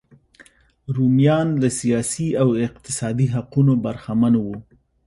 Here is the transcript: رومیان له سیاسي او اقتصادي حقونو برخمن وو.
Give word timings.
رومیان 0.95 1.47
له 1.61 1.69
سیاسي 1.79 2.27
او 2.41 2.49
اقتصادي 2.67 3.27
حقونو 3.35 3.73
برخمن 3.85 4.33
وو. 4.39 4.55